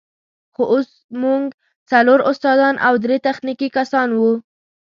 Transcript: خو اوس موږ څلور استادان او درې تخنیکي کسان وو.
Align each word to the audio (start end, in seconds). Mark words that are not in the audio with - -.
خو 0.53 0.63
اوس 0.73 0.89
موږ 1.21 1.43
څلور 1.91 2.19
استادان 2.31 2.75
او 2.87 2.93
درې 3.03 3.17
تخنیکي 3.27 3.67
کسان 3.77 4.09
وو. 4.19 4.31